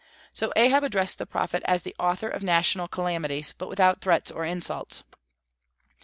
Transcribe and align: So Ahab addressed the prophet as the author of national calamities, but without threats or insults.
So 0.33 0.51
Ahab 0.55 0.83
addressed 0.83 1.19
the 1.19 1.27
prophet 1.27 1.61
as 1.67 1.83
the 1.83 1.95
author 1.99 2.27
of 2.27 2.41
national 2.41 2.87
calamities, 2.87 3.53
but 3.55 3.69
without 3.69 4.01
threats 4.01 4.31
or 4.31 4.43
insults. 4.43 5.03